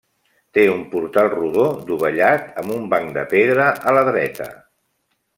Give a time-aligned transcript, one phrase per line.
[0.57, 4.49] Té un portal rodó, dovellat, amb un banc de pedra a la dreta.